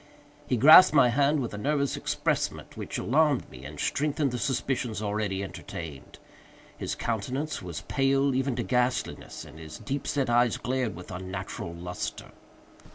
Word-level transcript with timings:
He 0.47 0.57
grasped 0.57 0.95
my 0.95 1.09
hand 1.09 1.41
with 1.41 1.53
a 1.53 1.59
nervous 1.59 1.95
empressement 1.95 2.75
which 2.75 2.97
alarmed 2.97 3.47
me 3.51 3.63
and 3.63 3.79
strengthened 3.79 4.31
the 4.31 4.39
suspicions 4.39 4.99
already 4.99 5.43
entertained. 5.43 6.17
His 6.75 6.95
countenance 6.95 7.61
was 7.61 7.81
pale 7.81 8.33
even 8.33 8.55
to 8.55 8.63
ghastliness, 8.63 9.45
and 9.45 9.59
his 9.59 9.77
deep 9.77 10.07
set 10.07 10.27
eyes 10.27 10.57
glared 10.57 10.95
with 10.95 11.11
unnatural 11.11 11.75
lustre. 11.75 12.31